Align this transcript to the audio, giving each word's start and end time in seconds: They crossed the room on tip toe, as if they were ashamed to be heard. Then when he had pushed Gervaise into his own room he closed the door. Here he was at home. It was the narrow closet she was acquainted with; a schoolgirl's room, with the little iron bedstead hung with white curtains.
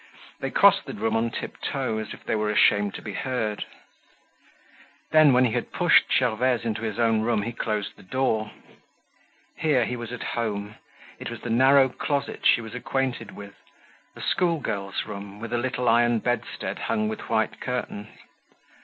They 0.39 0.49
crossed 0.49 0.85
the 0.85 0.93
room 0.95 1.15
on 1.15 1.29
tip 1.29 1.61
toe, 1.61 1.99
as 1.99 2.11
if 2.11 2.23
they 2.23 2.33
were 2.33 2.49
ashamed 2.49 2.95
to 2.95 3.03
be 3.03 3.13
heard. 3.13 3.65
Then 5.11 5.31
when 5.31 5.45
he 5.45 5.51
had 5.51 5.71
pushed 5.71 6.11
Gervaise 6.11 6.65
into 6.65 6.81
his 6.81 6.97
own 6.97 7.21
room 7.21 7.43
he 7.43 7.51
closed 7.51 7.95
the 7.95 8.01
door. 8.01 8.49
Here 9.57 9.85
he 9.85 9.95
was 9.95 10.11
at 10.11 10.23
home. 10.23 10.73
It 11.19 11.29
was 11.29 11.41
the 11.41 11.51
narrow 11.51 11.87
closet 11.87 12.47
she 12.47 12.61
was 12.61 12.73
acquainted 12.73 13.29
with; 13.35 13.53
a 14.15 14.21
schoolgirl's 14.21 15.05
room, 15.05 15.37
with 15.39 15.51
the 15.51 15.59
little 15.59 15.87
iron 15.87 16.17
bedstead 16.17 16.79
hung 16.79 17.07
with 17.07 17.29
white 17.29 17.59
curtains. 17.59 18.07